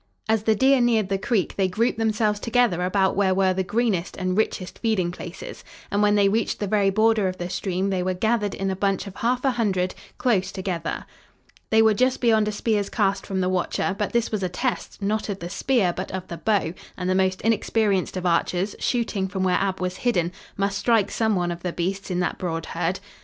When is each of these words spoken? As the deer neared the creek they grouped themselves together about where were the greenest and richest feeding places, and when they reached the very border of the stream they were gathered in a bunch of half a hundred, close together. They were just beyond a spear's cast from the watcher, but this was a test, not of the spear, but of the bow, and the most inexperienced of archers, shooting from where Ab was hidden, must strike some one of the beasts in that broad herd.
As 0.27 0.41
the 0.45 0.55
deer 0.55 0.81
neared 0.81 1.09
the 1.09 1.19
creek 1.19 1.55
they 1.57 1.67
grouped 1.67 1.99
themselves 1.99 2.39
together 2.39 2.81
about 2.83 3.15
where 3.15 3.35
were 3.35 3.53
the 3.53 3.63
greenest 3.63 4.17
and 4.17 4.35
richest 4.35 4.79
feeding 4.79 5.11
places, 5.11 5.63
and 5.91 6.01
when 6.01 6.15
they 6.15 6.27
reached 6.27 6.59
the 6.59 6.65
very 6.65 6.89
border 6.89 7.27
of 7.27 7.37
the 7.37 7.51
stream 7.51 7.91
they 7.91 8.01
were 8.01 8.15
gathered 8.15 8.55
in 8.55 8.71
a 8.71 8.75
bunch 8.75 9.05
of 9.05 9.17
half 9.17 9.45
a 9.45 9.51
hundred, 9.51 9.93
close 10.17 10.51
together. 10.51 11.05
They 11.69 11.83
were 11.83 11.93
just 11.93 12.19
beyond 12.19 12.47
a 12.47 12.51
spear's 12.51 12.89
cast 12.89 13.27
from 13.27 13.41
the 13.41 13.47
watcher, 13.49 13.95
but 13.95 14.11
this 14.11 14.31
was 14.31 14.41
a 14.41 14.49
test, 14.49 15.03
not 15.03 15.29
of 15.29 15.37
the 15.37 15.51
spear, 15.51 15.93
but 15.95 16.09
of 16.09 16.27
the 16.29 16.37
bow, 16.37 16.73
and 16.97 17.07
the 17.07 17.13
most 17.13 17.39
inexperienced 17.43 18.17
of 18.17 18.25
archers, 18.25 18.75
shooting 18.79 19.27
from 19.27 19.43
where 19.43 19.59
Ab 19.61 19.79
was 19.79 19.97
hidden, 19.97 20.31
must 20.57 20.79
strike 20.79 21.11
some 21.11 21.35
one 21.35 21.51
of 21.51 21.61
the 21.61 21.73
beasts 21.73 22.09
in 22.09 22.19
that 22.21 22.39
broad 22.39 22.65
herd. 22.65 22.99